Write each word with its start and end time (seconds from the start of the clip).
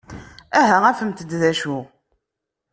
Aha 0.59 0.77
afemt-d 0.89 1.31
d 1.41 1.43
acu! 1.51 1.77